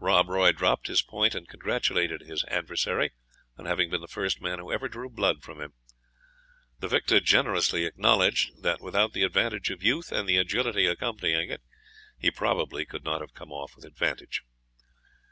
[0.00, 3.12] Rob Roy dropped his point, and congratulated his adversary
[3.56, 5.74] on having been the first man who ever drew blood from him.
[6.80, 11.62] The victor generously acknowledged, that without the advantage of youth, and the agility accompanying it,
[12.18, 14.42] he probably could not have come off with advantage.